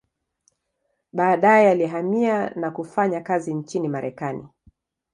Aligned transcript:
Baadaye 1.13 1.69
alihamia 1.71 2.49
na 2.49 2.71
kufanya 2.71 3.21
kazi 3.21 3.53
nchini 3.53 3.87
Marekani. 3.87 4.47